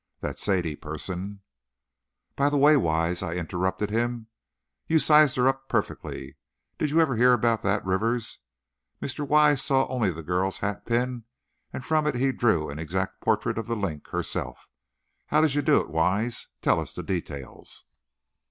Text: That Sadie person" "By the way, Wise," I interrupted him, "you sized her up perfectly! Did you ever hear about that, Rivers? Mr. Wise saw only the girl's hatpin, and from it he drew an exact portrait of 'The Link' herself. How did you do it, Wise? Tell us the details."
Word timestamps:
That 0.21 0.39
Sadie 0.39 0.75
person" 0.75 1.41
"By 2.35 2.49
the 2.49 2.57
way, 2.57 2.75
Wise," 2.75 3.21
I 3.21 3.35
interrupted 3.35 3.91
him, 3.91 4.29
"you 4.87 4.97
sized 4.97 5.35
her 5.35 5.47
up 5.47 5.69
perfectly! 5.69 6.37
Did 6.79 6.89
you 6.89 6.99
ever 6.99 7.15
hear 7.15 7.33
about 7.33 7.61
that, 7.61 7.85
Rivers? 7.85 8.39
Mr. 8.99 9.27
Wise 9.27 9.61
saw 9.61 9.87
only 9.89 10.09
the 10.09 10.23
girl's 10.23 10.57
hatpin, 10.57 11.25
and 11.71 11.85
from 11.85 12.07
it 12.07 12.15
he 12.15 12.31
drew 12.31 12.67
an 12.71 12.79
exact 12.79 13.21
portrait 13.21 13.59
of 13.59 13.67
'The 13.67 13.75
Link' 13.75 14.07
herself. 14.07 14.65
How 15.27 15.39
did 15.39 15.53
you 15.53 15.61
do 15.61 15.79
it, 15.79 15.89
Wise? 15.91 16.47
Tell 16.63 16.79
us 16.79 16.95
the 16.95 17.03
details." 17.03 17.83